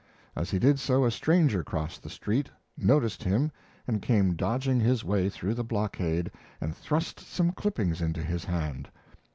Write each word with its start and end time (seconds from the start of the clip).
As 0.35 0.49
he 0.49 0.57
did 0.57 0.79
so 0.79 1.05
a 1.05 1.11
stranger 1.11 1.63
crossed 1.63 2.01
the 2.01 2.09
street, 2.09 2.49
noticed 2.75 3.21
him, 3.21 3.51
and 3.85 4.01
came 4.01 4.33
dodging 4.35 4.79
his 4.79 5.03
way 5.03 5.29
through 5.29 5.53
the 5.53 5.63
blockade 5.63 6.31
and 6.59 6.75
thrust 6.75 7.19
some 7.19 7.51
clippings 7.51 8.01
into 8.01 8.23
his 8.23 8.45
hand. 8.45 8.89